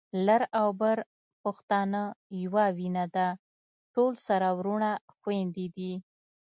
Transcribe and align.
لر 0.25 0.41
او 0.59 0.67
بر 0.79 0.97
پښتانه 1.43 2.01
يوه 2.43 2.65
وینه 2.77 3.05
ده، 3.15 3.27
ټول 3.93 4.11
سره 4.27 4.47
وروڼه 4.57 4.91
خويندي 5.19 5.67
دي 5.77 5.93